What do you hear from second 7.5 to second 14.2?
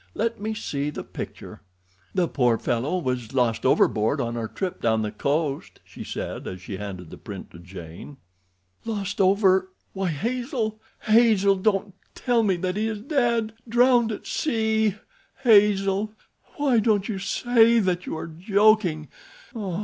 to Jane. "Lost over—Why, Hazel, Hazel—don't tell me that he is dead—drowned